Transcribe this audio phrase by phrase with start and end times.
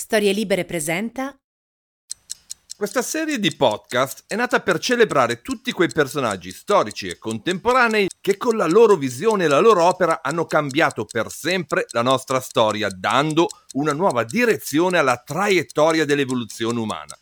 [0.00, 1.36] Storie Libere presenta
[2.74, 8.38] Questa serie di podcast è nata per celebrare tutti quei personaggi storici e contemporanei che
[8.38, 12.88] con la loro visione e la loro opera hanno cambiato per sempre la nostra storia,
[12.88, 17.14] dando una nuova direzione alla traiettoria dell'evoluzione umana.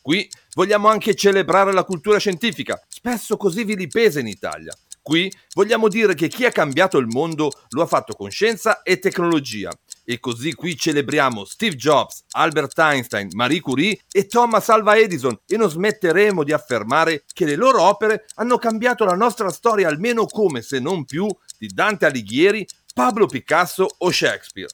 [0.00, 4.72] Qui vogliamo anche celebrare la cultura scientifica, spesso così vilipesa in Italia.
[5.02, 8.98] Qui vogliamo dire che chi ha cambiato il mondo lo ha fatto con scienza e
[8.98, 9.70] tecnologia.
[10.04, 15.56] E così qui celebriamo Steve Jobs, Albert Einstein, Marie Curie e Thomas Alva Edison e
[15.56, 20.62] non smetteremo di affermare che le loro opere hanno cambiato la nostra storia almeno come,
[20.62, 21.26] se non più,
[21.58, 24.68] di Dante Alighieri, Pablo Picasso o Shakespeare.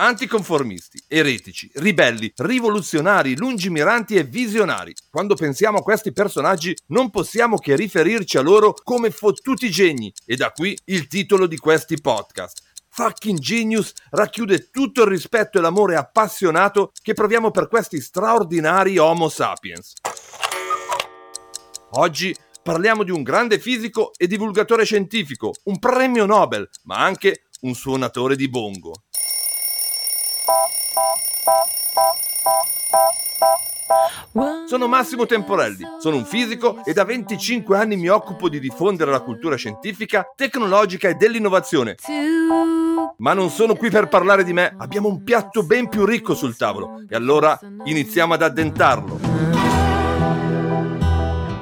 [0.00, 4.94] Anticonformisti, eretici, ribelli, rivoluzionari, lungimiranti e visionari.
[5.10, 10.36] Quando pensiamo a questi personaggi non possiamo che riferirci a loro come fottuti geni e
[10.36, 12.60] da qui il titolo di questi podcast.
[12.90, 19.28] Fucking Genius racchiude tutto il rispetto e l'amore appassionato che proviamo per questi straordinari Homo
[19.28, 19.94] sapiens.
[21.94, 27.74] Oggi parliamo di un grande fisico e divulgatore scientifico, un premio Nobel, ma anche un
[27.74, 29.02] suonatore di bongo.
[34.68, 39.20] Sono Massimo Temporelli, sono un fisico e da 25 anni mi occupo di diffondere la
[39.22, 41.96] cultura scientifica, tecnologica e dell'innovazione.
[43.16, 46.54] Ma non sono qui per parlare di me, abbiamo un piatto ben più ricco sul
[46.54, 49.18] tavolo e allora iniziamo ad addentarlo.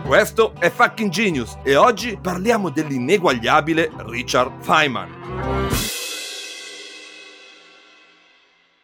[0.04, 5.95] Questo è Fucking Genius e oggi parliamo dell'ineguagliabile Richard Feynman.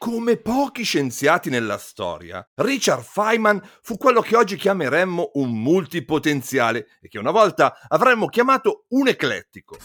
[0.03, 7.06] Come pochi scienziati nella storia, Richard Feynman fu quello che oggi chiameremmo un multipotenziale e
[7.06, 9.77] che una volta avremmo chiamato un eclettico.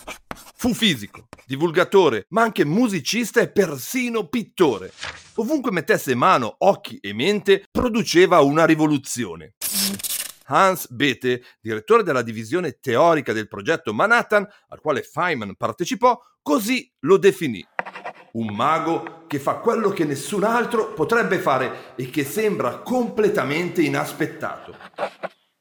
[0.55, 4.91] Fu fisico, divulgatore, ma anche musicista e persino pittore.
[5.35, 9.53] Ovunque mettesse mano, occhi e mente, produceva una rivoluzione.
[10.45, 17.17] Hans Bethe, direttore della divisione teorica del progetto Manhattan, al quale Feynman partecipò, così lo
[17.17, 17.63] definì
[18.33, 24.75] un mago che fa quello che nessun altro potrebbe fare e che sembra completamente inaspettato.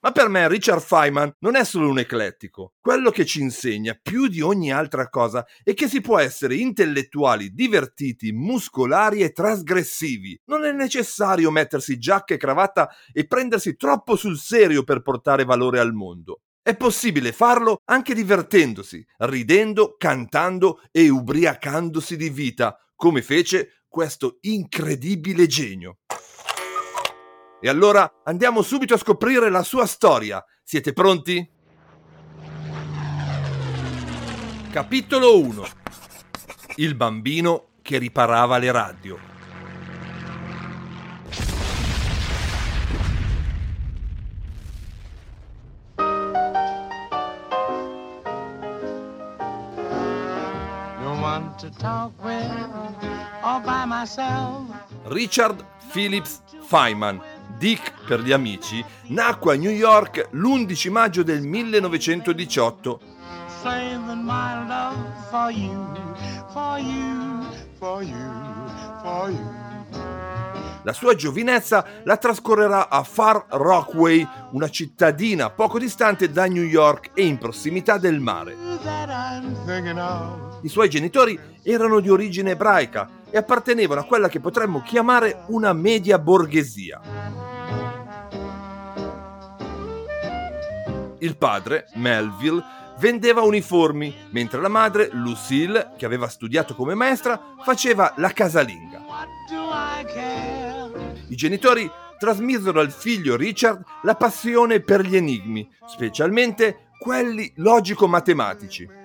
[0.07, 2.75] Ma per me Richard Feynman non è solo un eclettico.
[2.81, 7.51] Quello che ci insegna più di ogni altra cosa è che si può essere intellettuali,
[7.53, 10.41] divertiti, muscolari e trasgressivi.
[10.45, 15.81] Non è necessario mettersi giacca e cravatta e prendersi troppo sul serio per portare valore
[15.81, 16.43] al mondo.
[16.67, 25.47] È possibile farlo anche divertendosi, ridendo, cantando e ubriacandosi di vita, come fece questo incredibile
[25.47, 25.99] genio.
[27.61, 30.45] E allora andiamo subito a scoprire la sua storia.
[30.65, 31.49] Siete pronti?
[34.73, 35.67] Capitolo 1
[36.79, 39.36] Il bambino che riparava le radio.
[55.05, 57.21] Richard Phillips Feynman,
[57.59, 63.01] Dick per gli amici, nacque a New York l'11 maggio del 1918.
[70.83, 77.11] La sua giovinezza la trascorrerà a Far Rockaway, una cittadina poco distante da New York
[77.15, 78.55] e in prossimità del mare.
[80.63, 85.73] I suoi genitori erano di origine ebraica e appartenevano a quella che potremmo chiamare una
[85.73, 87.01] media borghesia.
[91.19, 92.63] Il padre, Melville,
[92.99, 99.05] vendeva uniformi, mentre la madre, Lucille, che aveva studiato come maestra, faceva la casalinga.
[101.29, 109.05] I genitori trasmisero al figlio Richard la passione per gli enigmi, specialmente quelli logico-matematici.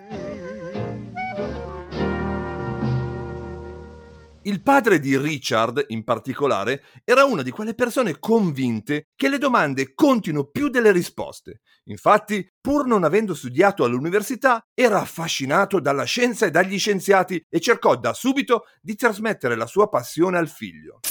[4.44, 9.94] Il padre di Richard, in particolare, era una di quelle persone convinte che le domande
[9.94, 11.62] contino più delle risposte.
[11.86, 17.96] Infatti, pur non avendo studiato all'università, era affascinato dalla scienza e dagli scienziati e cercò
[17.96, 21.02] da subito di trasmettere la sua passione al figlio.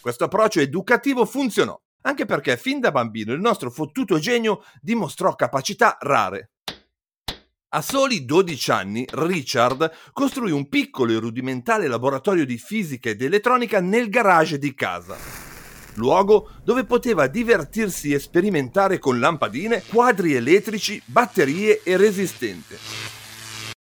[0.00, 5.98] Questo approccio educativo funzionò, anche perché fin da bambino il nostro fottuto genio dimostrò capacità
[6.00, 6.53] rare.
[7.74, 13.80] A soli 12 anni, Richard costruì un piccolo e rudimentale laboratorio di fisica ed elettronica
[13.80, 15.16] nel garage di casa.
[15.94, 22.78] Luogo dove poteva divertirsi e sperimentare con lampadine, quadri elettrici, batterie e resistente.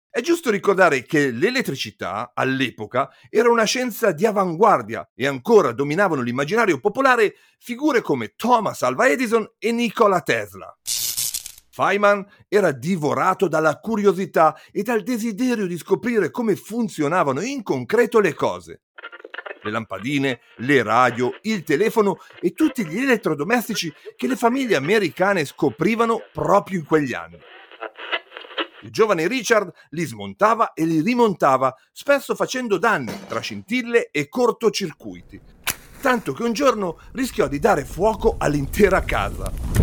[0.10, 6.80] È giusto ricordare che l'elettricità, all'epoca, era una scienza di avanguardia e ancora dominavano l'immaginario
[6.80, 10.76] popolare figure come Thomas Alva Edison e Nikola Tesla.
[11.78, 18.34] Feynman era divorato dalla curiosità e dal desiderio di scoprire come funzionavano in concreto le
[18.34, 18.82] cose.
[19.62, 26.22] Le lampadine, le radio, il telefono e tutti gli elettrodomestici che le famiglie americane scoprivano
[26.34, 27.38] proprio in quegli anni.
[28.82, 35.40] Il giovane Richard li smontava e li rimontava, spesso facendo danni tra scintille e cortocircuiti,
[36.02, 39.77] tanto che un giorno rischiò di dare fuoco all'intera casa.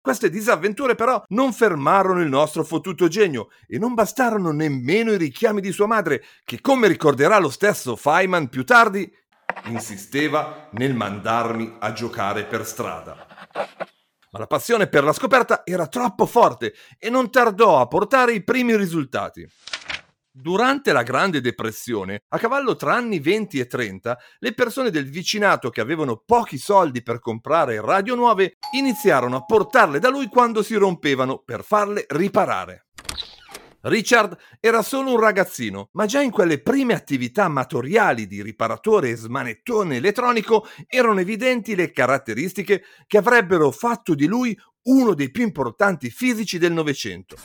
[0.00, 5.60] Queste disavventure però non fermarono il nostro fottuto genio e non bastarono nemmeno i richiami
[5.60, 9.10] di sua madre, che come ricorderà lo stesso Feynman più tardi,
[9.66, 13.26] insisteva nel mandarmi a giocare per strada
[14.30, 18.44] ma la passione per la scoperta era troppo forte e non tardò a portare i
[18.44, 19.46] primi risultati.
[20.40, 25.68] Durante la Grande Depressione, a cavallo tra anni 20 e 30, le persone del vicinato
[25.68, 30.74] che avevano pochi soldi per comprare radio nuove iniziarono a portarle da lui quando si
[30.76, 32.86] rompevano per farle riparare.
[33.82, 39.16] Richard era solo un ragazzino, ma già in quelle prime attività amatoriali di riparatore e
[39.16, 46.10] smanettone elettronico erano evidenti le caratteristiche che avrebbero fatto di lui uno dei più importanti
[46.10, 47.36] fisici del Novecento.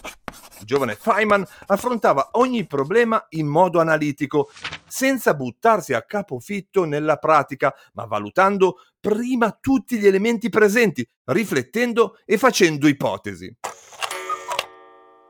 [0.59, 4.49] Il giovane Feynman affrontava ogni problema in modo analitico,
[4.87, 12.37] senza buttarsi a capofitto nella pratica, ma valutando prima tutti gli elementi presenti, riflettendo e
[12.37, 13.53] facendo ipotesi.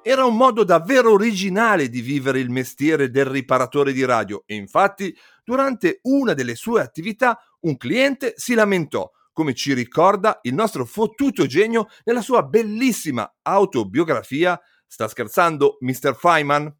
[0.07, 5.16] Era un modo davvero originale di vivere il mestiere del riparatore di radio e infatti
[5.44, 11.46] durante una delle sue attività un cliente si lamentò, come ci ricorda il nostro fottuto
[11.46, 14.58] genio nella sua bellissima autobiografia.
[14.88, 16.16] Sta scherzando, Mr.
[16.16, 16.74] Feynman?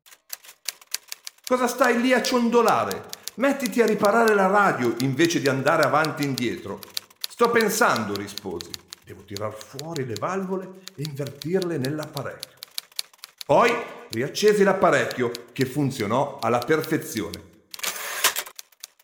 [1.46, 3.10] Cosa stai lì a ciondolare?
[3.36, 6.80] Mettiti a riparare la radio invece di andare avanti e indietro.
[7.28, 8.72] Sto pensando, risposi.
[9.04, 12.58] Devo tirar fuori le valvole e invertirle nell'apparecchio.
[13.46, 13.69] Poi
[14.12, 17.55] riaccesi l'apparecchio che funzionò alla perfezione.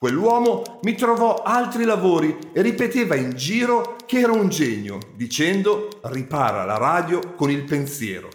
[0.02, 6.66] Quell'uomo mi trovò altri lavori e ripeteva in giro che era un genio, dicendo ripara
[6.66, 8.28] la radio con il pensiero.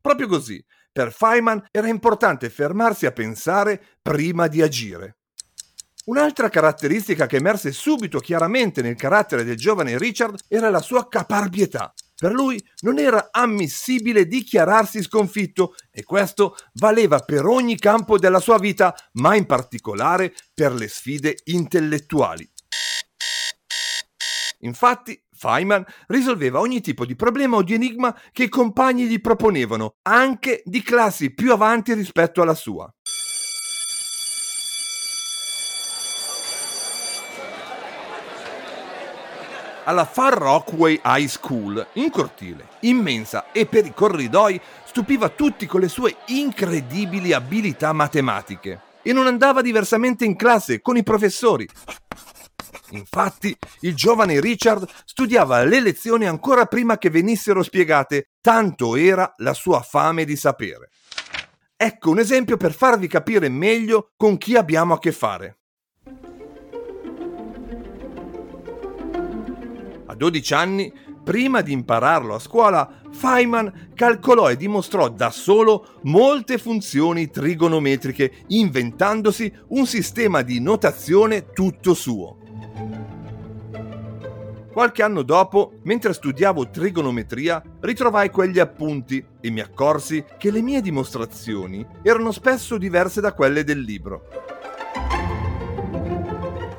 [0.00, 5.18] Proprio così, per Feynman era importante fermarsi a pensare prima di agire.
[6.06, 11.92] Un'altra caratteristica che emerse subito chiaramente nel carattere del giovane Richard era la sua caparbietà.
[12.20, 18.58] Per lui non era ammissibile dichiararsi sconfitto e questo valeva per ogni campo della sua
[18.58, 22.46] vita, ma in particolare per le sfide intellettuali.
[24.58, 29.94] Infatti, Feynman risolveva ogni tipo di problema o di enigma che i compagni gli proponevano,
[30.02, 32.92] anche di classi più avanti rispetto alla sua.
[39.90, 45.80] Alla Far Rockway High School, in cortile, immensa e per i corridoi stupiva tutti con
[45.80, 51.68] le sue incredibili abilità matematiche e non andava diversamente in classe con i professori.
[52.90, 59.54] Infatti, il giovane Richard studiava le lezioni ancora prima che venissero spiegate, tanto era la
[59.54, 60.90] sua fame di sapere.
[61.76, 65.59] Ecco un esempio per farvi capire meglio con chi abbiamo a che fare.
[70.20, 70.92] 12 anni,
[71.24, 79.50] prima di impararlo a scuola, Feynman calcolò e dimostrò da solo molte funzioni trigonometriche, inventandosi
[79.68, 82.36] un sistema di notazione tutto suo.
[84.70, 90.82] Qualche anno dopo, mentre studiavo trigonometria, ritrovai quegli appunti e mi accorsi che le mie
[90.82, 94.28] dimostrazioni erano spesso diverse da quelle del libro.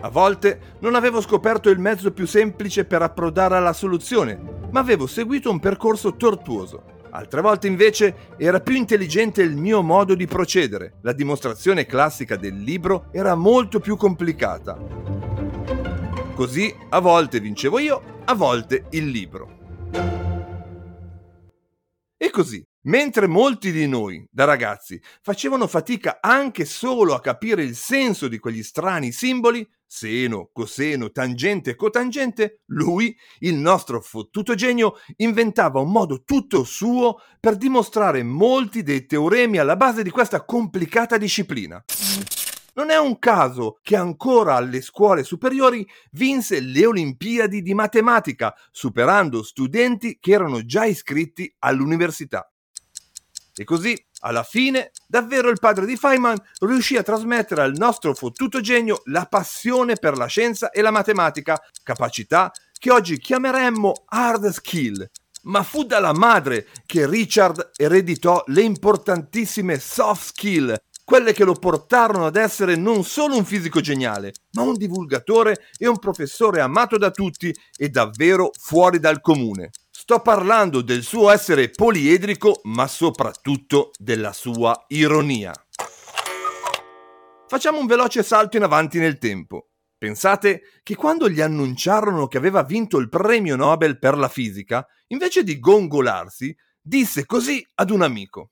[0.04, 4.40] A volte non avevo scoperto il mezzo più semplice per approdare alla soluzione,
[4.72, 7.00] ma avevo seguito un percorso tortuoso.
[7.12, 10.96] Altre volte invece era più intelligente il mio modo di procedere.
[11.02, 14.76] La dimostrazione classica del libro era molto più complicata.
[16.34, 19.60] Così a volte vincevo io, a volte il libro.
[22.18, 27.76] E così, mentre molti di noi, da ragazzi, facevano fatica anche solo a capire il
[27.76, 35.82] senso di quegli strani simboli, seno, coseno, tangente cotangente, lui, il nostro fottuto genio, inventava
[35.82, 41.84] un modo tutto suo per dimostrare molti dei teoremi alla base di questa complicata disciplina.
[42.76, 49.44] Non è un caso che ancora alle scuole superiori vinse le Olimpiadi di matematica, superando
[49.44, 52.51] studenti che erano già iscritti all'università.
[53.54, 58.62] E così, alla fine, davvero il padre di Feynman riuscì a trasmettere al nostro fottuto
[58.62, 65.08] genio la passione per la scienza e la matematica, capacità che oggi chiameremmo hard skill.
[65.44, 72.26] Ma fu dalla madre che Richard ereditò le importantissime soft skill, quelle che lo portarono
[72.26, 77.12] ad essere non solo un fisico geniale, ma un divulgatore e un professore amato da
[77.12, 79.72] tutti e davvero fuori dal comune.
[80.12, 85.54] Sto parlando del suo essere poliedrico, ma soprattutto della sua ironia.
[87.48, 89.70] Facciamo un veloce salto in avanti nel tempo.
[89.98, 95.46] Pensate che quando gli annunciarono che aveva vinto il premio Nobel per la fisica, invece
[95.46, 98.50] di gongolarsi, disse così ad un amico.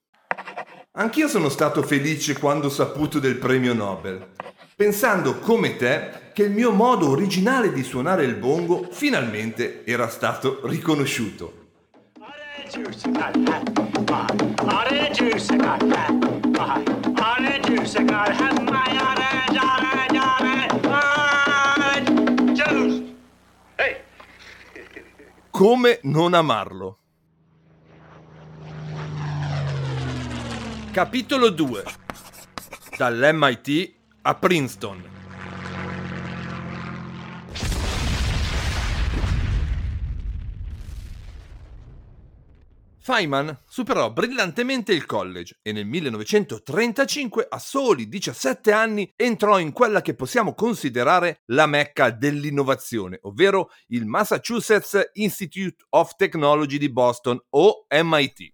[0.92, 4.32] Anch'io sono stato felice quando ho saputo del premio Nobel,
[4.78, 10.62] pensando come te che il mio modo originale di suonare il bongo finalmente era stato
[10.64, 11.68] riconosciuto.
[25.50, 26.98] Come non amarlo?
[30.94, 31.84] Capitolo 2
[32.96, 35.19] Dall'MIT a Princeton
[43.10, 50.04] Feynman superò brillantemente il college e nel 1935, a soli 17 anni, entrò in quella
[50.04, 57.88] che possiamo considerare la mecca dell'innovazione, ovvero il Massachusetts Institute of Technology di Boston o
[57.90, 58.54] MIT.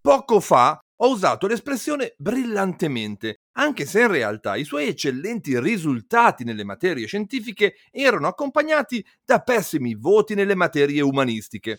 [0.00, 6.64] Poco fa ho usato l'espressione brillantemente, anche se in realtà i suoi eccellenti risultati nelle
[6.64, 11.78] materie scientifiche erano accompagnati da pessimi voti nelle materie umanistiche.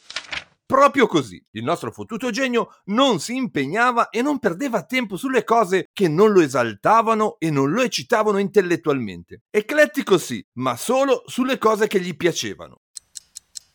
[0.71, 5.89] Proprio così, il nostro fottuto genio non si impegnava e non perdeva tempo sulle cose
[5.91, 9.41] che non lo esaltavano e non lo eccitavano intellettualmente.
[9.49, 12.83] Eclettico sì, ma solo sulle cose che gli piacevano.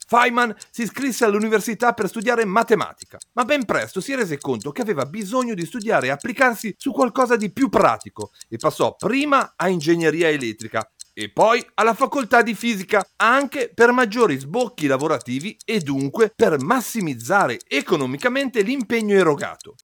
[0.07, 5.05] Feynman si iscrisse all'università per studiare matematica, ma ben presto si rese conto che aveva
[5.05, 10.31] bisogno di studiare e applicarsi su qualcosa di più pratico e passò prima a ingegneria
[10.31, 16.63] elettrica e poi alla facoltà di fisica anche per maggiori sbocchi lavorativi e dunque per
[16.63, 19.77] massimizzare economicamente l'impegno erogato.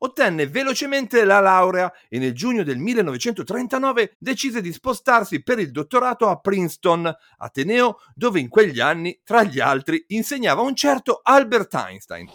[0.00, 6.28] Ottenne velocemente la laurea e nel giugno del 1939 decise di spostarsi per il dottorato
[6.28, 12.28] a Princeton, Ateneo, dove in quegli anni, tra gli altri, insegnava un certo Albert Einstein.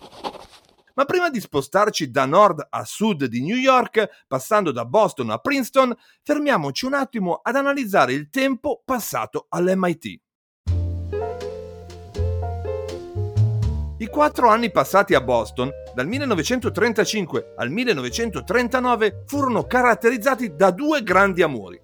[0.97, 5.37] Ma prima di spostarci da nord a sud di New York, passando da Boston a
[5.37, 10.19] Princeton, fermiamoci un attimo ad analizzare il tempo passato all'MIT.
[13.99, 21.43] I quattro anni passati a Boston, dal 1935 al 1939, furono caratterizzati da due grandi
[21.43, 21.79] amori.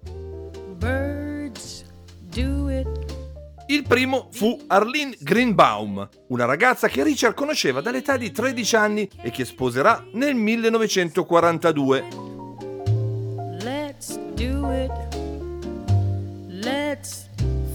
[3.66, 9.30] Il primo fu Arlene Greenbaum, una ragazza che Richard conosceva dall'età di 13 anni e
[9.30, 12.04] che sposerà nel 1942.
[13.62, 14.92] Let's do it.
[16.46, 17.30] Let's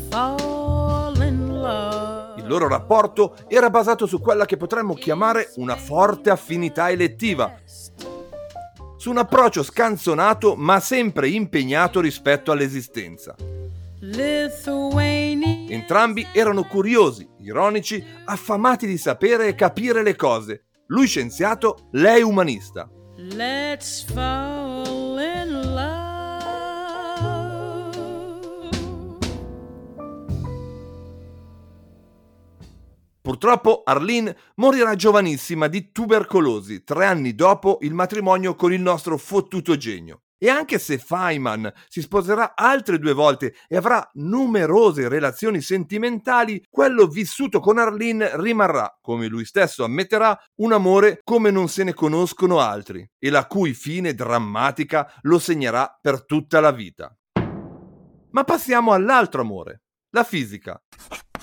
[0.10, 2.40] fall in love.
[2.40, 7.56] Il loro rapporto era basato su quella che potremmo chiamare una forte affinità elettiva,
[8.96, 13.36] su un approccio scanzonato ma sempre impegnato rispetto all'esistenza.
[15.72, 20.64] Entrambi erano curiosi, ironici, affamati di sapere e capire le cose.
[20.88, 22.90] Lui scienziato, lei umanista.
[23.16, 26.08] Let's fall in love.
[33.22, 39.78] Purtroppo Arlene morirà giovanissima di tubercolosi tre anni dopo il matrimonio con il nostro fottuto
[39.78, 40.22] genio.
[40.42, 47.08] E anche se Feynman si sposerà altre due volte e avrà numerose relazioni sentimentali, quello
[47.08, 52.60] vissuto con Arlene rimarrà, come lui stesso ammetterà, un amore come non se ne conoscono
[52.60, 57.14] altri e la cui fine drammatica lo segnerà per tutta la vita.
[58.32, 59.82] Ma passiamo all'altro amore,
[60.12, 60.82] la fisica.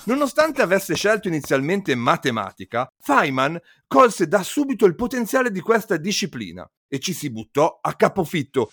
[0.05, 6.99] Nonostante avesse scelto inizialmente matematica, Feynman colse da subito il potenziale di questa disciplina e
[6.99, 8.71] ci si buttò a capofitto.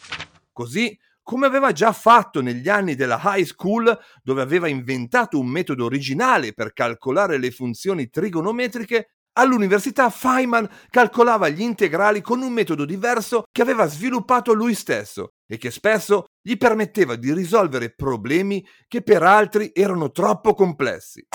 [0.53, 5.87] Così come aveva già fatto negli anni della high school, dove aveva inventato un metodo
[5.87, 13.45] originale per calcolare le funzioni trigonometriche, all'università Feynman calcolava gli integrali con un metodo diverso
[13.51, 19.23] che aveva sviluppato lui stesso e che spesso gli permetteva di risolvere problemi che per
[19.23, 21.27] altri erano troppo complessi.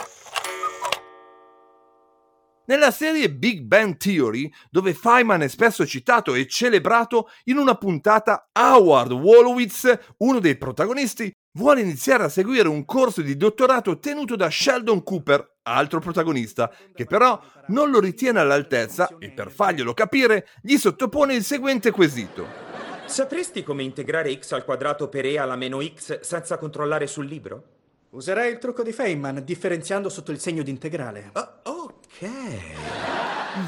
[2.70, 8.48] Nella serie Big Bang Theory, dove Feynman è spesso citato e celebrato, in una puntata
[8.54, 14.52] Howard Wolowitz, uno dei protagonisti, vuole iniziare a seguire un corso di dottorato tenuto da
[14.52, 20.78] Sheldon Cooper, altro protagonista, che però non lo ritiene all'altezza e per farglielo capire gli
[20.78, 22.46] sottopone il seguente quesito.
[23.06, 27.79] Sapresti come integrare x al quadrato per e alla meno x senza controllare sul libro?
[28.12, 31.30] Userai il trucco di Feynman differenziando sotto il segno di integrale.
[31.34, 32.30] Oh, ok.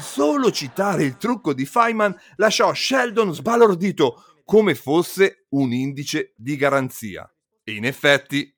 [0.00, 7.32] Solo citare il trucco di Feynman lasciò Sheldon sbalordito come fosse un indice di garanzia.
[7.62, 8.52] E in effetti...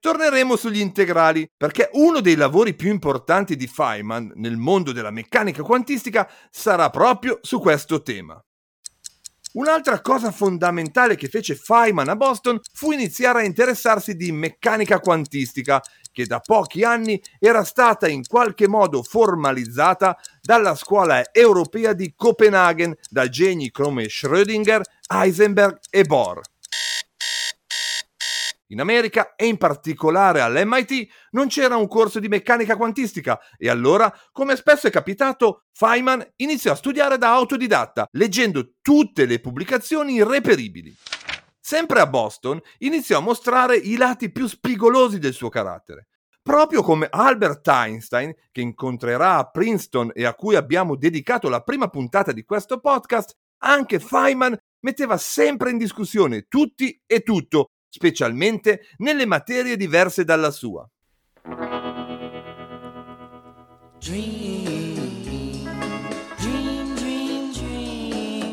[0.00, 5.62] Torneremo sugli integrali, perché uno dei lavori più importanti di Feynman nel mondo della meccanica
[5.62, 8.42] quantistica sarà proprio su questo tema.
[9.54, 15.82] Un'altra cosa fondamentale che fece Feynman a Boston fu iniziare a interessarsi di meccanica quantistica,
[16.10, 22.94] che da pochi anni era stata in qualche modo formalizzata dalla scuola europea di Copenaghen
[23.10, 26.40] da geni come Schrödinger, Heisenberg e Bohr.
[28.72, 34.10] In America e in particolare all'MIT non c'era un corso di meccanica quantistica e allora,
[34.32, 40.96] come spesso è capitato, Feynman iniziò a studiare da autodidatta, leggendo tutte le pubblicazioni irreperibili.
[41.60, 46.06] Sempre a Boston iniziò a mostrare i lati più spigolosi del suo carattere.
[46.42, 51.88] Proprio come Albert Einstein, che incontrerà a Princeton e a cui abbiamo dedicato la prima
[51.88, 59.26] puntata di questo podcast, anche Feynman metteva sempre in discussione tutti e tutto, specialmente nelle
[59.26, 60.88] materie diverse dalla sua.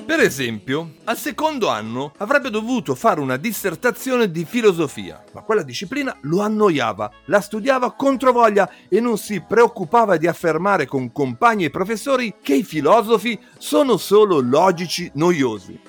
[0.05, 6.13] Per esempio, al secondo anno avrebbe dovuto fare una dissertazione di filosofia, ma quella disciplina
[6.23, 12.35] lo annoiava, la studiava controvoglia e non si preoccupava di affermare con compagni e professori
[12.41, 15.79] che i filosofi sono solo logici noiosi.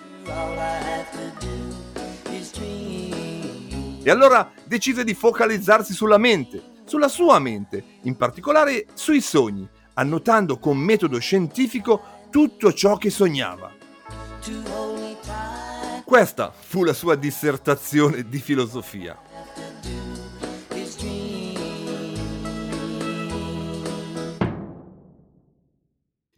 [4.03, 10.59] E allora decise di focalizzarsi sulla mente, sulla sua mente, in particolare sui sogni, annotando
[10.59, 13.71] con metodo scientifico tutto ciò che sognava.
[16.05, 19.30] Questa fu la sua dissertazione di filosofia.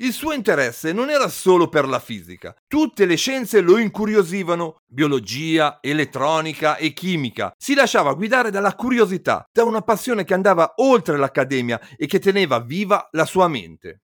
[0.03, 5.79] Il suo interesse non era solo per la fisica, tutte le scienze lo incuriosivano, biologia,
[5.81, 7.55] elettronica e chimica.
[7.57, 12.59] Si lasciava guidare dalla curiosità, da una passione che andava oltre l'accademia e che teneva
[12.59, 14.01] viva la sua mente.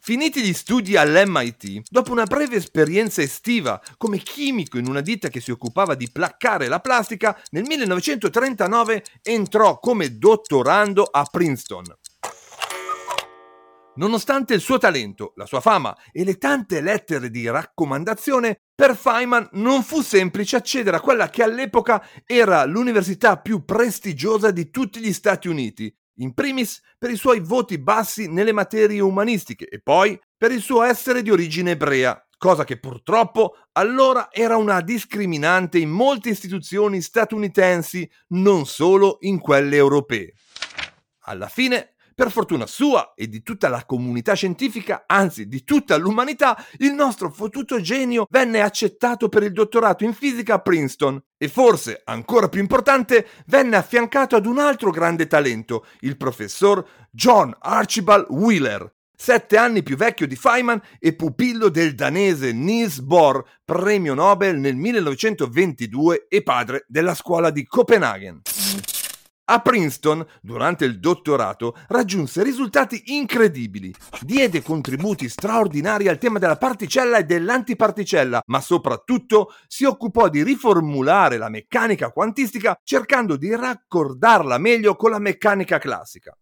[0.00, 5.40] Finiti gli studi all'MIT, dopo una breve esperienza estiva come chimico in una ditta che
[5.40, 11.84] si occupava di placcare la plastica, nel 1939 entrò come dottorando a Princeton.
[13.96, 19.50] Nonostante il suo talento, la sua fama e le tante lettere di raccomandazione, per Feynman
[19.52, 25.12] non fu semplice accedere a quella che all'epoca era l'università più prestigiosa di tutti gli
[25.12, 30.50] Stati Uniti, in primis per i suoi voti bassi nelle materie umanistiche e poi per
[30.50, 36.30] il suo essere di origine ebrea, cosa che purtroppo allora era una discriminante in molte
[36.30, 40.32] istituzioni statunitensi, non solo in quelle europee.
[41.26, 46.56] Alla fine per fortuna sua e di tutta la comunità scientifica, anzi di tutta l'umanità,
[46.78, 52.02] il nostro fottuto genio venne accettato per il dottorato in fisica a Princeton e forse,
[52.04, 58.92] ancora più importante, venne affiancato ad un altro grande talento, il professor John Archibald Wheeler,
[59.16, 64.76] sette anni più vecchio di Feynman e pupillo del danese Niels Bohr, premio Nobel nel
[64.76, 68.42] 1922 e padre della scuola di Copenaghen.
[69.46, 73.94] A Princeton, durante il dottorato, raggiunse risultati incredibili.
[74.22, 81.36] Diede contributi straordinari al tema della particella e dell'antiparticella, ma soprattutto si occupò di riformulare
[81.36, 86.34] la meccanica quantistica cercando di raccordarla meglio con la meccanica classica.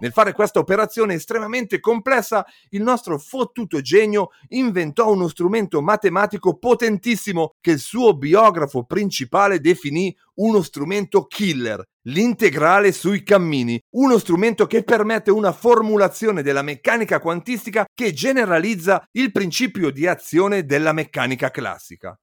[0.00, 7.54] Nel fare questa operazione estremamente complessa, il nostro fottuto genio inventò uno strumento matematico potentissimo
[7.60, 14.84] che il suo biografo principale definì uno strumento killer, l'integrale sui cammini, uno strumento che
[14.84, 22.16] permette una formulazione della meccanica quantistica che generalizza il principio di azione della meccanica classica.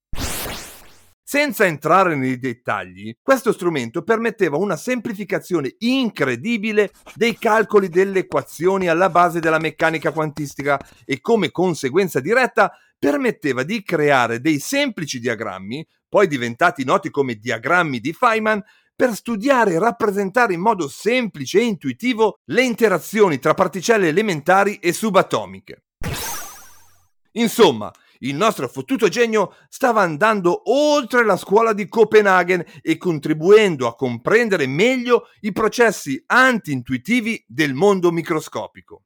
[1.28, 9.10] Senza entrare nei dettagli, questo strumento permetteva una semplificazione incredibile dei calcoli delle equazioni alla
[9.10, 16.28] base della meccanica quantistica e come conseguenza diretta permetteva di creare dei semplici diagrammi, poi
[16.28, 18.64] diventati noti come diagrammi di Feynman,
[18.96, 24.94] per studiare e rappresentare in modo semplice e intuitivo le interazioni tra particelle elementari e
[24.94, 25.86] subatomiche.
[27.32, 33.96] Insomma, il nostro fottuto genio stava andando oltre la scuola di Copenaghen e contribuendo a
[33.96, 39.04] comprendere meglio i processi anti-intuitivi del mondo microscopico.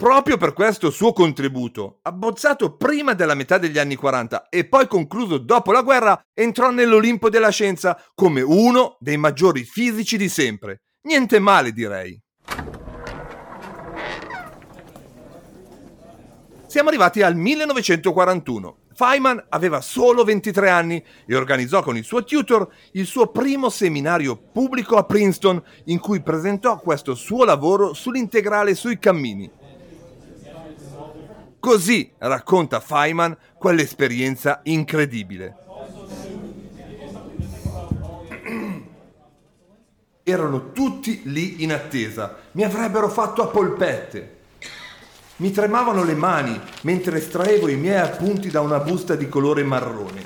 [0.00, 5.36] Proprio per questo suo contributo, abbozzato prima della metà degli anni 40 e poi concluso
[5.36, 10.84] dopo la guerra, entrò nell'Olimpo della scienza come uno dei maggiori fisici di sempre.
[11.02, 12.18] Niente male, direi.
[16.70, 18.76] Siamo arrivati al 1941.
[18.94, 24.36] Feynman aveva solo 23 anni e organizzò con il suo tutor il suo primo seminario
[24.36, 29.50] pubblico a Princeton in cui presentò questo suo lavoro sull'integrale sui cammini.
[31.58, 35.56] Così racconta Feynman quell'esperienza incredibile.
[40.22, 44.38] Erano tutti lì in attesa, mi avrebbero fatto a polpette.
[45.40, 50.20] Mi tremavano le mani mentre estraevo i miei appunti da una busta di colore marrone.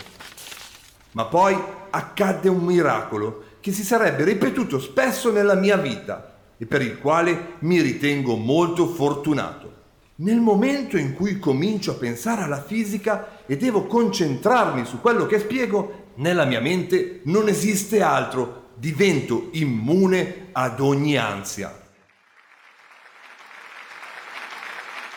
[1.13, 1.57] Ma poi
[1.91, 7.53] accadde un miracolo che si sarebbe ripetuto spesso nella mia vita e per il quale
[7.61, 9.73] mi ritengo molto fortunato.
[10.17, 15.39] Nel momento in cui comincio a pensare alla fisica e devo concentrarmi su quello che
[15.39, 21.83] spiego, nella mia mente non esiste altro, divento immune ad ogni ansia.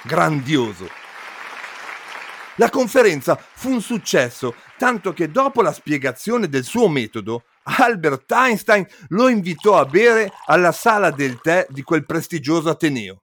[0.07, 0.89] Grandioso.
[2.55, 8.87] La conferenza fu un successo, tanto che dopo la spiegazione del suo metodo, Albert Einstein
[9.09, 13.19] lo invitò a bere alla sala del tè di quel prestigioso Ateneo.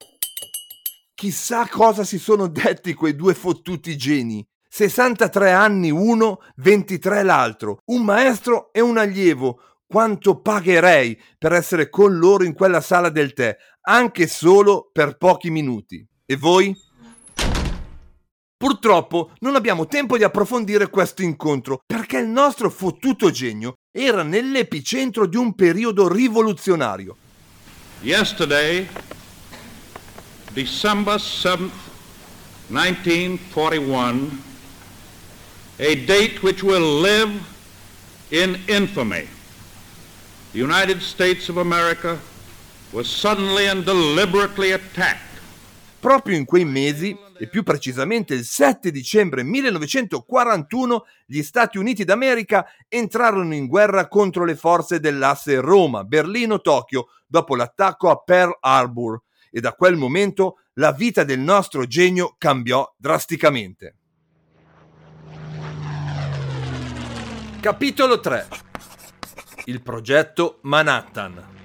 [1.14, 4.46] Chissà cosa si sono detti quei due fottuti geni.
[4.68, 9.60] 63 anni uno, 23 l'altro, un maestro e un allievo.
[9.86, 15.50] Quanto pagherei per essere con loro in quella sala del tè, anche solo per pochi
[15.50, 16.06] minuti.
[16.26, 16.74] E voi?
[18.56, 25.26] Purtroppo non abbiamo tempo di approfondire questo incontro perché il nostro fottuto genio era nell'epicentro
[25.26, 27.14] di un periodo rivoluzionario.
[28.00, 28.88] Yesterday
[30.52, 31.70] December 7th,
[32.68, 34.38] 1941,
[35.76, 37.38] a date which will live
[38.28, 39.28] in infamy.
[40.52, 42.18] The United States of America
[42.92, 45.33] was suddenly and deliberately attacked
[46.04, 52.66] Proprio in quei mesi, e più precisamente il 7 dicembre 1941, gli Stati Uniti d'America
[52.88, 59.18] entrarono in guerra contro le forze dell'asse Roma, Berlino, Tokyo, dopo l'attacco a Pearl Harbor,
[59.50, 63.96] e da quel momento la vita del nostro genio cambiò drasticamente.
[67.62, 68.48] Capitolo 3
[69.64, 71.63] Il progetto Manhattan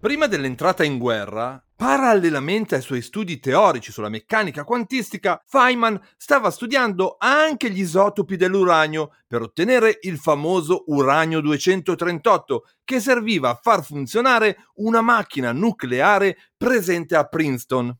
[0.00, 7.14] Prima dell'entrata in guerra, Parallelamente ai suoi studi teorici sulla meccanica quantistica, Feynman stava studiando
[7.20, 14.66] anche gli isotopi dell'uranio per ottenere il famoso uranio 238 che serviva a far funzionare
[14.78, 17.96] una macchina nucleare presente a Princeton.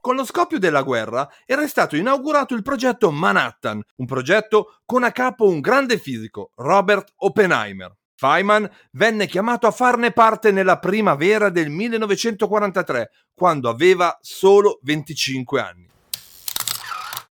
[0.00, 5.12] Con lo scoppio della guerra era stato inaugurato il progetto Manhattan, un progetto con a
[5.12, 7.94] capo un grande fisico, Robert Oppenheimer.
[8.16, 15.88] Feynman venne chiamato a farne parte nella primavera del 1943, quando aveva solo 25 anni.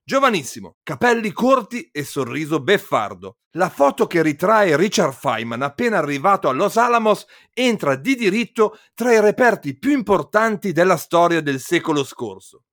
[0.09, 3.37] Giovanissimo, capelli corti e sorriso beffardo.
[3.51, 9.13] La foto che ritrae Richard Feynman appena arrivato a Los Alamos entra di diritto tra
[9.13, 12.63] i reperti più importanti della storia del secolo scorso.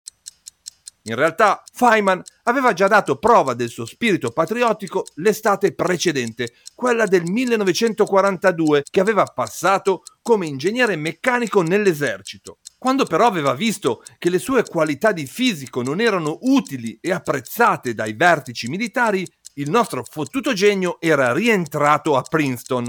[1.08, 7.22] In realtà Feynman aveva già dato prova del suo spirito patriottico l'estate precedente, quella del
[7.24, 12.58] 1942, che aveva passato come ingegnere meccanico nell'esercito.
[12.76, 17.94] Quando però aveva visto che le sue qualità di fisico non erano utili e apprezzate
[17.94, 22.84] dai vertici militari, il nostro fottuto genio era rientrato a Princeton.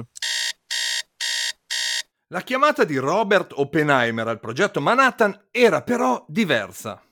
[2.29, 7.06] La chiamata di Robert Oppenheimer al progetto Manhattan era però diversa.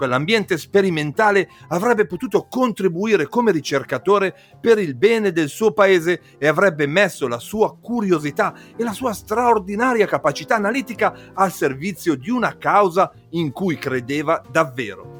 [0.00, 6.86] Quell'ambiente sperimentale avrebbe potuto contribuire come ricercatore per il bene del suo paese e avrebbe
[6.86, 13.12] messo la sua curiosità e la sua straordinaria capacità analitica al servizio di una causa
[13.32, 15.18] in cui credeva davvero.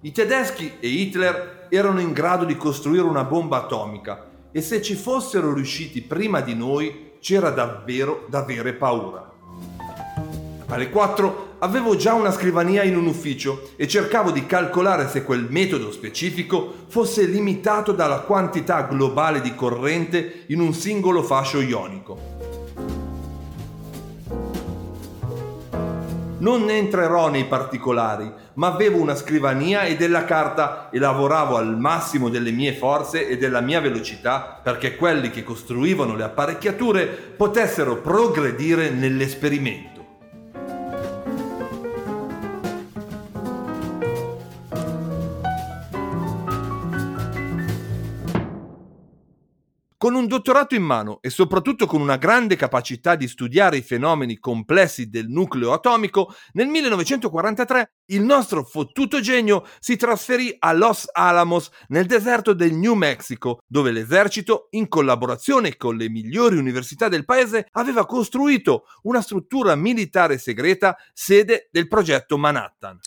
[0.00, 4.96] I tedeschi e Hitler erano in grado di costruire una bomba atomica e se ci
[4.96, 9.30] fossero riusciti prima di noi c'era davvero da avere paura.
[10.68, 15.46] Alle 4 avevo già una scrivania in un ufficio e cercavo di calcolare se quel
[15.48, 22.37] metodo specifico fosse limitato dalla quantità globale di corrente in un singolo fascio ionico.
[26.48, 32.30] Non entrerò nei particolari, ma avevo una scrivania e della carta e lavoravo al massimo
[32.30, 38.88] delle mie forze e della mia velocità perché quelli che costruivano le apparecchiature potessero progredire
[38.88, 39.97] nell'esperimento.
[50.00, 54.38] Con un dottorato in mano e soprattutto con una grande capacità di studiare i fenomeni
[54.38, 61.70] complessi del nucleo atomico, nel 1943 il nostro fottuto genio si trasferì a Los Alamos
[61.88, 67.66] nel deserto del New Mexico, dove l'esercito, in collaborazione con le migliori università del paese,
[67.72, 73.00] aveva costruito una struttura militare segreta sede del progetto Manhattan.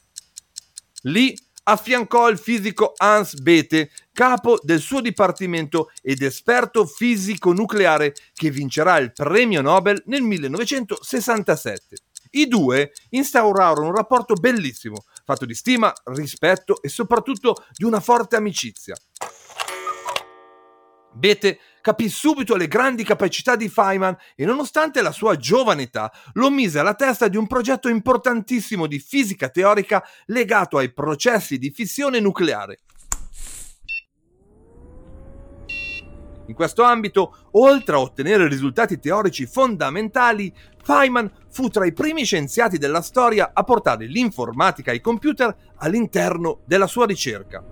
[1.03, 8.49] Lì affiancò il fisico Hans Bethe, capo del suo dipartimento ed esperto fisico nucleare, che
[8.49, 11.95] vincerà il premio Nobel nel 1967.
[12.31, 18.37] I due instaurarono un rapporto bellissimo, fatto di stima, rispetto e soprattutto di una forte
[18.37, 18.95] amicizia.
[21.13, 26.49] Bete capì subito le grandi capacità di Feynman e nonostante la sua giovane età lo
[26.49, 32.21] mise alla testa di un progetto importantissimo di fisica teorica legato ai processi di fissione
[32.21, 32.79] nucleare.
[36.51, 42.77] In questo ambito, oltre a ottenere risultati teorici fondamentali, Feynman fu tra i primi scienziati
[42.77, 47.63] della storia a portare l'informatica e i computer all'interno della sua ricerca.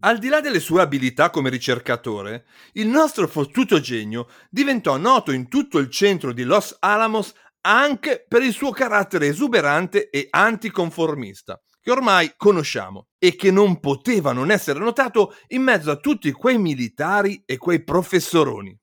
[0.00, 5.48] Al di là delle sue abilità come ricercatore, il nostro fottuto genio diventò noto in
[5.48, 11.90] tutto il centro di Los Alamos anche per il suo carattere esuberante e anticonformista, che
[11.90, 17.42] ormai conosciamo e che non poteva non essere notato in mezzo a tutti quei militari
[17.44, 18.78] e quei professoroni.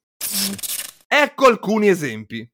[1.07, 2.47] Ecco alcuni esempi.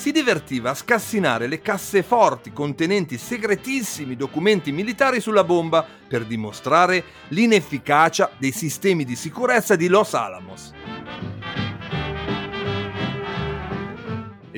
[0.00, 8.30] si divertiva a scassinare le casseforti contenenti segretissimi documenti militari sulla bomba per dimostrare l'inefficacia
[8.38, 10.72] dei sistemi di sicurezza di Los Alamos.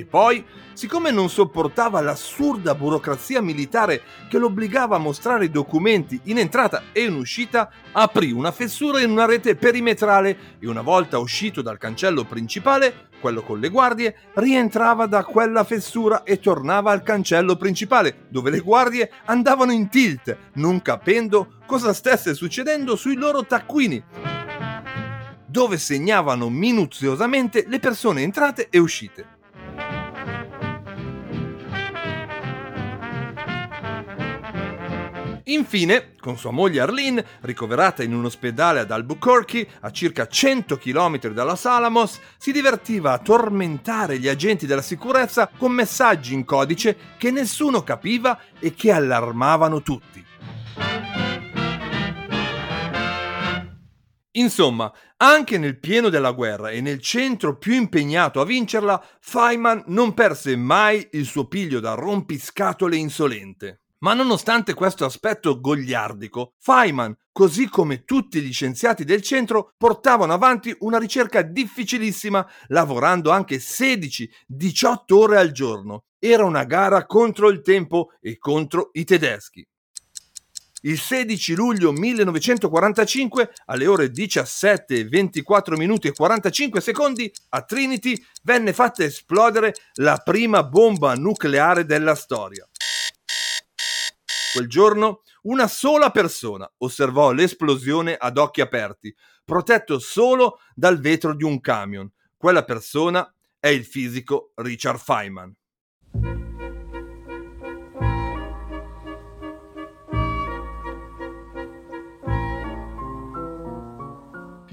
[0.02, 6.20] E poi, siccome non sopportava l'assurda burocrazia militare che lo obbligava a mostrare i documenti
[6.24, 11.18] in entrata e in uscita, aprì una fessura in una rete perimetrale e una volta
[11.18, 17.04] uscito dal cancello principale quello con le guardie, rientrava da quella fessura e tornava al
[17.04, 23.46] cancello principale, dove le guardie andavano in tilt, non capendo cosa stesse succedendo sui loro
[23.46, 24.02] taccuini,
[25.46, 29.41] dove segnavano minuziosamente le persone entrate e uscite.
[35.44, 41.28] Infine, con sua moglie Arlene, ricoverata in un ospedale ad Albuquerque, a circa 100 km
[41.28, 47.30] dalla Salamos, si divertiva a tormentare gli agenti della sicurezza con messaggi in codice che
[47.30, 50.24] nessuno capiva e che allarmavano tutti.
[54.34, 60.14] Insomma, anche nel pieno della guerra e nel centro più impegnato a vincerla, Feynman non
[60.14, 63.81] perse mai il suo piglio da rompiscatole insolente.
[64.02, 70.74] Ma nonostante questo aspetto gogliardico, Feynman, così come tutti gli scienziati del centro, portavano avanti
[70.80, 76.06] una ricerca difficilissima, lavorando anche 16-18 ore al giorno.
[76.18, 79.64] Era una gara contro il tempo e contro i tedeschi.
[80.84, 88.72] Il 16 luglio 1945, alle ore 17, 24 minuti e 45 secondi, a Trinity venne
[88.72, 92.66] fatta esplodere la prima bomba nucleare della storia.
[94.52, 101.42] Quel giorno una sola persona osservò l'esplosione ad occhi aperti, protetto solo dal vetro di
[101.42, 102.10] un camion.
[102.36, 105.54] Quella persona è il fisico Richard Feynman.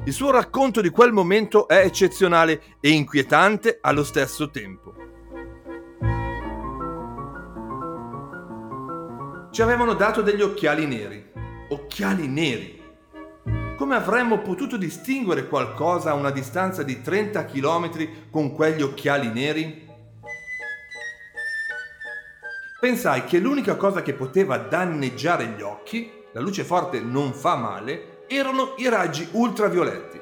[0.04, 4.99] Il suo racconto di quel momento è eccezionale e inquietante allo stesso tempo.
[9.60, 11.32] Ci avevano dato degli occhiali neri.
[11.68, 12.82] Occhiali neri.
[13.76, 19.86] Come avremmo potuto distinguere qualcosa a una distanza di 30 km con quegli occhiali neri?
[22.80, 28.24] Pensai che l'unica cosa che poteva danneggiare gli occhi, la luce forte non fa male,
[28.28, 30.20] erano i raggi ultravioletti.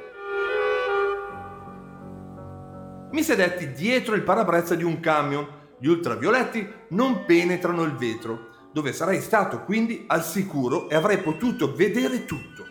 [3.12, 5.47] Mi sedetti dietro il parabrezza di un camion.
[5.78, 11.74] Gli ultravioletti non penetrano il vetro, dove sarei stato quindi al sicuro e avrei potuto
[11.74, 12.66] vedere tutto.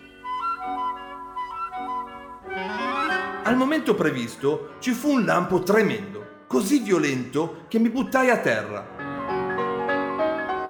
[3.42, 8.94] Al momento previsto ci fu un lampo tremendo, così violento che mi buttai a terra.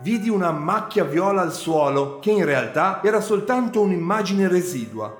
[0.00, 5.16] Vidi una macchia viola al suolo che in realtà era soltanto un'immagine residua.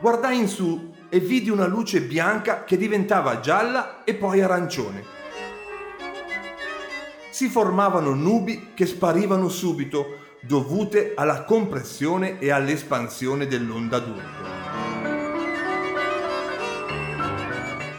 [0.00, 5.17] Guardai in su e vidi una luce bianca che diventava gialla e poi arancione
[7.38, 14.44] si formavano nubi che sparivano subito, dovute alla compressione e all'espansione dell'onda d'urto.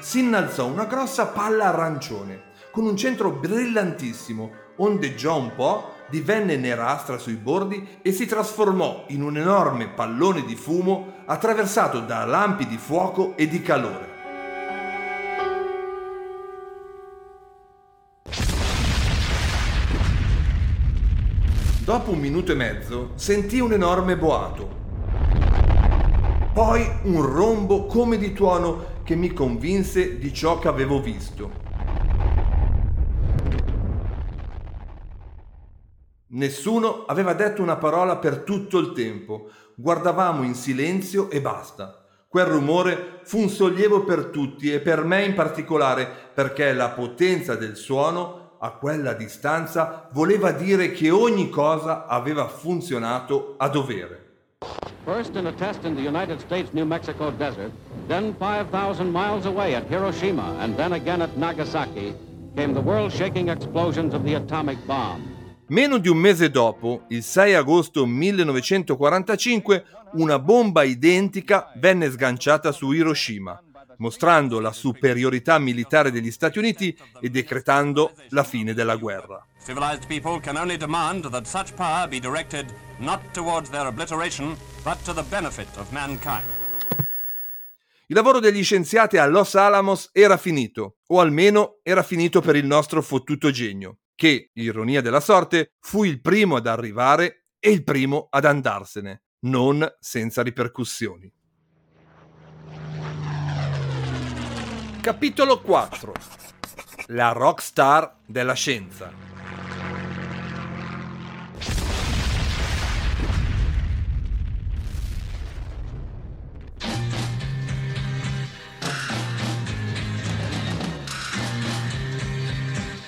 [0.01, 7.17] Si innalzò una grossa palla arancione, con un centro brillantissimo, ondeggiò un po', divenne nerastra
[7.17, 12.77] sui bordi e si trasformò in un enorme pallone di fumo attraversato da lampi di
[12.77, 14.08] fuoco e di calore.
[21.89, 24.69] Dopo un minuto e mezzo sentii un enorme boato.
[26.53, 31.51] Poi un rombo come di tuono che mi convinse di ciò che avevo visto.
[36.27, 39.49] Nessuno aveva detto una parola per tutto il tempo.
[39.73, 42.05] Guardavamo in silenzio e basta.
[42.27, 47.55] Quel rumore fu un sollievo per tutti e per me in particolare perché la potenza
[47.55, 54.27] del suono a quella distanza voleva dire che ogni cosa aveva funzionato a dovere.
[55.05, 57.71] First in a test in the United States New Mexico desert,
[58.07, 62.13] then 5,000 miles away at Hiroshima, and then again at Nagasaki,
[62.55, 65.37] came the world-shaking explosions of the atomic bomb.
[65.67, 72.91] Meno di un mese dopo, il 6 agosto 1945, una bomba identica venne sganciata su
[72.91, 73.61] Hiroshima,
[73.99, 79.45] mostrando la superiorità militare degli Stati Uniti e decretando la fine della guerra.
[79.65, 85.01] Civilized people can only demand that such power be directed not towards their obliteration, but
[85.03, 86.57] to the benefit of mankind.
[88.07, 92.65] Il lavoro degli scienziati a Los Alamos era finito, o almeno era finito per il
[92.65, 98.27] nostro fottuto genio, che, ironia della sorte, fu il primo ad arrivare e il primo
[98.31, 101.31] ad andarsene, non senza ripercussioni.
[105.09, 106.13] Capitolo 4
[107.07, 109.11] La rockstar della scienza.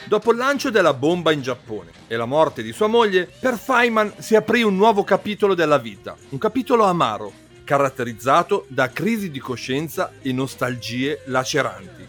[0.06, 4.16] Dopo il lancio della bomba in Giappone e la morte di sua moglie, per Feynman
[4.18, 7.32] si aprì un nuovo capitolo della vita, un capitolo amaro,
[7.72, 12.06] caratterizzato da crisi di coscienza e nostalgie laceranti.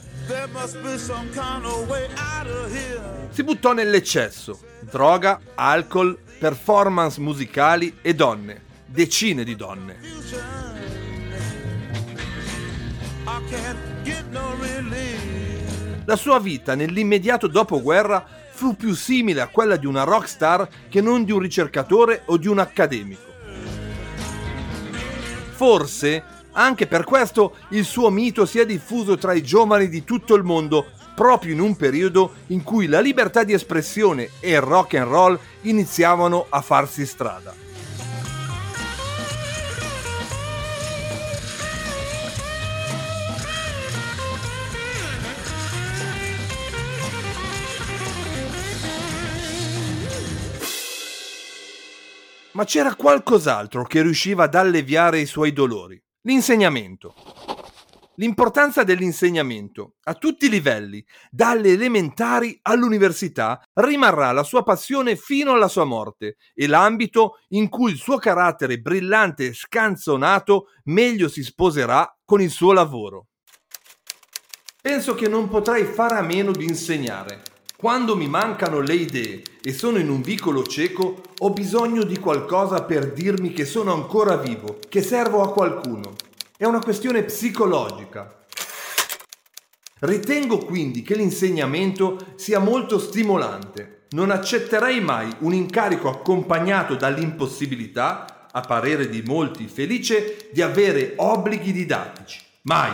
[3.31, 10.01] Si buttò nell'eccesso, droga, alcol, performance musicali e donne, decine di donne.
[16.05, 21.23] La sua vita nell'immediato dopoguerra fu più simile a quella di una rockstar che non
[21.23, 23.32] di un ricercatore o di un accademico.
[25.63, 30.35] Forse anche per questo il suo mito si è diffuso tra i giovani di tutto
[30.35, 34.95] il mondo proprio in un periodo in cui la libertà di espressione e il rock
[34.95, 37.62] and roll iniziavano a farsi strada.
[52.53, 56.01] Ma c'era qualcos'altro che riusciva ad alleviare i suoi dolori.
[56.23, 57.15] L'insegnamento.
[58.17, 65.69] L'importanza dell'insegnamento, a tutti i livelli, dalle elementari all'università, rimarrà la sua passione fino alla
[65.69, 72.15] sua morte e l'ambito in cui il suo carattere brillante e scanzonato meglio si sposerà
[72.23, 73.29] con il suo lavoro.
[74.83, 77.52] Penso che non potrei fare a meno di insegnare.
[77.83, 82.85] Quando mi mancano le idee e sono in un vicolo cieco, ho bisogno di qualcosa
[82.85, 86.15] per dirmi che sono ancora vivo, che servo a qualcuno.
[86.57, 88.45] è una questione psicologica.
[89.99, 94.07] Ritengo quindi che l'insegnamento sia molto stimolante.
[94.11, 101.73] Non accetterei mai un incarico accompagnato dall'impossibilità, a parere di molti felice, di avere obblighi
[101.73, 102.43] didattici.
[102.63, 102.93] Mai.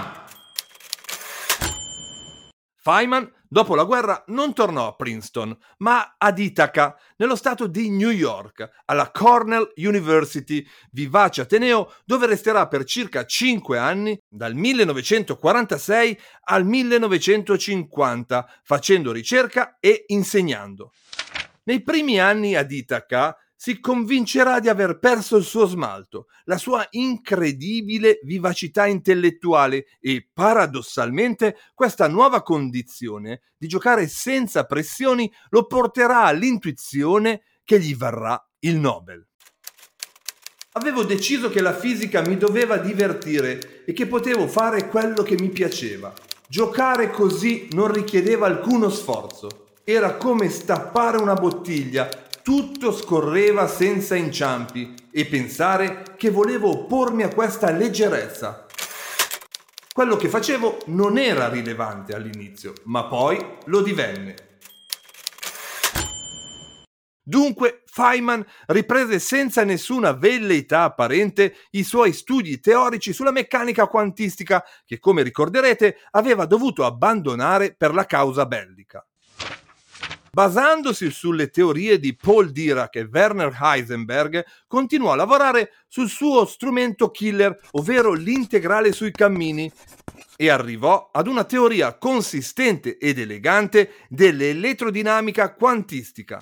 [2.81, 8.11] Feynman dopo la guerra non tornò a Princeton, ma ad Ithaca, nello stato di New
[8.11, 16.65] York, alla Cornell University, vivace Ateneo, dove resterà per circa 5 anni, dal 1946 al
[16.65, 20.93] 1950, facendo ricerca e insegnando.
[21.65, 26.87] Nei primi anni ad Ithaca si convincerà di aver perso il suo smalto, la sua
[26.91, 37.43] incredibile vivacità intellettuale e, paradossalmente, questa nuova condizione di giocare senza pressioni lo porterà all'intuizione
[37.65, 39.27] che gli varrà il Nobel.
[40.75, 45.49] Avevo deciso che la fisica mi doveva divertire e che potevo fare quello che mi
[45.49, 46.15] piaceva.
[46.49, 49.73] Giocare così non richiedeva alcuno sforzo.
[49.83, 52.09] Era come stappare una bottiglia
[52.49, 58.65] tutto scorreva senza inciampi e pensare che volevo oppormi a questa leggerezza.
[59.93, 64.35] Quello che facevo non era rilevante all'inizio, ma poi lo divenne.
[67.23, 74.99] Dunque Feynman riprese senza nessuna velleità apparente i suoi studi teorici sulla meccanica quantistica che,
[74.99, 79.07] come ricorderete, aveva dovuto abbandonare per la causa bellica.
[80.39, 87.11] Basandosi sulle teorie di Paul Dirac e Werner Heisenberg, continuò a lavorare sul suo strumento
[87.11, 89.69] killer, ovvero l'integrale sui cammini,
[90.37, 96.41] e arrivò ad una teoria consistente ed elegante dell'elettrodinamica quantistica.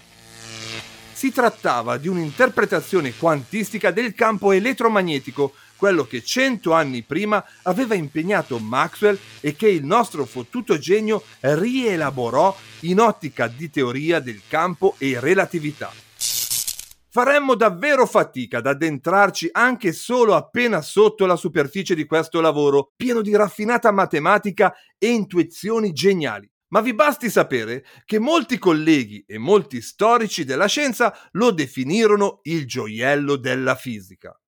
[1.15, 8.59] Si trattava di un'interpretazione quantistica del campo elettromagnetico quello che cento anni prima aveva impegnato
[8.59, 15.21] Maxwell e che il nostro fottuto genio rielaborò in ottica di teoria del campo e
[15.21, 15.93] relatività.
[17.17, 23.23] Faremmo davvero fatica ad addentrarci anche solo appena sotto la superficie di questo lavoro, pieno
[23.23, 26.47] di raffinata matematica e intuizioni geniali.
[26.69, 32.67] Ma vi basti sapere che molti colleghi e molti storici della scienza lo definirono il
[32.67, 34.39] gioiello della fisica.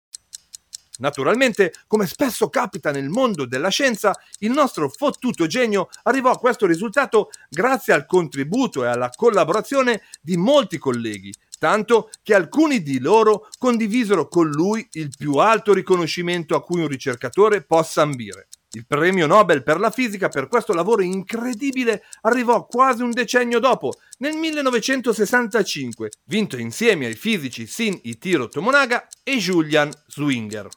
[0.98, 6.66] Naturalmente, come spesso capita nel mondo della scienza, il nostro fottuto genio arrivò a questo
[6.66, 13.48] risultato grazie al contributo e alla collaborazione di molti colleghi, tanto che alcuni di loro
[13.58, 18.48] condivisero con lui il più alto riconoscimento a cui un ricercatore possa ambire.
[18.72, 23.94] Il premio Nobel per la fisica per questo lavoro incredibile arrivò quasi un decennio dopo,
[24.18, 30.68] nel 1965, vinto insieme ai fisici Sin Itiro Tomonaga e Julian Zwinger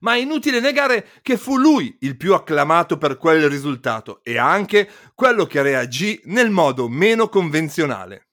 [0.00, 4.88] ma è inutile negare che fu lui il più acclamato per quel risultato e anche
[5.14, 8.26] quello che reagì nel modo meno convenzionale.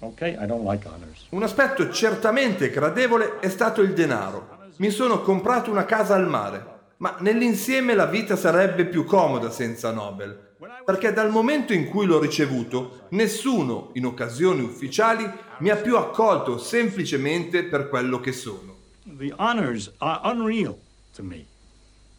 [0.00, 0.88] Okay, like
[1.30, 4.56] Un aspetto certamente gradevole è stato il denaro.
[4.76, 9.90] Mi sono comprato una casa al mare, ma nell'insieme la vita sarebbe più comoda senza
[9.90, 10.54] Nobel,
[10.84, 15.28] perché dal momento in cui l'ho ricevuto, nessuno in occasioni ufficiali
[15.58, 18.77] mi ha più accolto semplicemente per quello che sono
[19.16, 20.78] the honors are unreal
[21.14, 21.46] to me.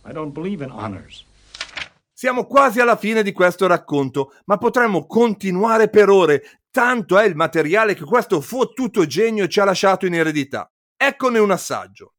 [0.05, 1.25] I don't believe in honors.
[2.13, 7.35] Siamo quasi alla fine di questo racconto, ma potremmo continuare per ore, tanto è il
[7.35, 10.69] materiale che questo fottuto genio ci ha lasciato in eredità.
[10.97, 12.15] Eccone un assaggio.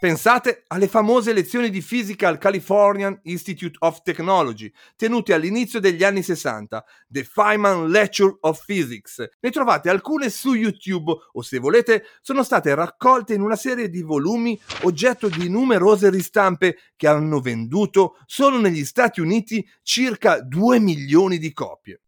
[0.00, 6.22] Pensate alle famose lezioni di fisica al Californian Institute of Technology, tenute all'inizio degli anni
[6.22, 9.28] 60, The Feynman Lecture of Physics.
[9.40, 14.02] Ne trovate alcune su YouTube o se volete sono state raccolte in una serie di
[14.02, 21.38] volumi oggetto di numerose ristampe che hanno venduto solo negli Stati Uniti circa 2 milioni
[21.38, 22.02] di copie.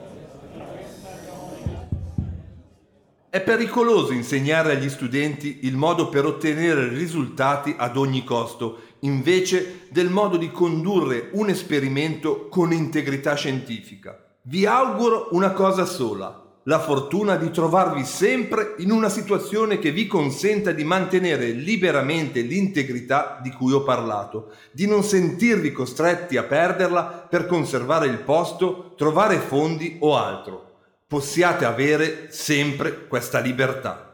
[3.38, 10.10] È pericoloso insegnare agli studenti il modo per ottenere risultati ad ogni costo, invece del
[10.10, 14.18] modo di condurre un esperimento con integrità scientifica.
[14.42, 20.08] Vi auguro una cosa sola, la fortuna di trovarvi sempre in una situazione che vi
[20.08, 27.28] consenta di mantenere liberamente l'integrità di cui ho parlato, di non sentirvi costretti a perderla
[27.30, 30.68] per conservare il posto, trovare fondi o altro
[31.08, 34.08] possiate avere sempre questa libertà.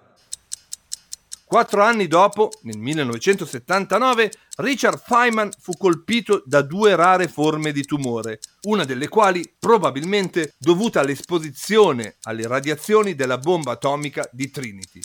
[1.43, 8.39] Quattro anni dopo, nel 1979, Richard Feynman fu colpito da due rare forme di tumore,
[8.63, 14.99] una delle quali probabilmente dovuta all'esposizione alle radiazioni della bomba atomica di Trinity.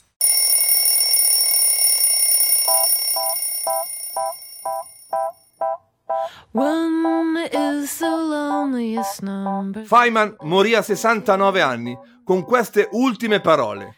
[9.84, 13.94] Feynman morì a 69 anni con queste ultime parole.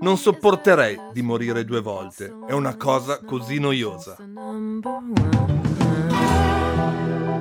[0.00, 4.16] Non sopporterei di morire due volte, è una cosa così noiosa.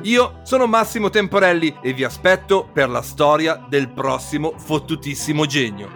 [0.02, 5.90] Io sono Massimo Temporelli e vi aspetto per la storia del prossimo fottutissimo genio.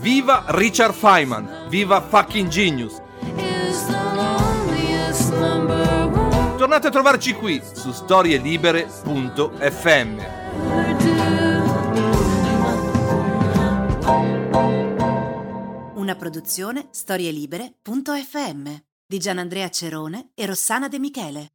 [0.00, 1.66] Viva Richard Feynman!
[1.68, 3.00] Viva fucking genius!
[6.74, 10.24] Tornate a trovarci qui su storielibere.fm.
[15.94, 18.74] Una produzione storielibere.fm
[19.06, 21.52] di Gianandrea Cerone e Rossana De Michele.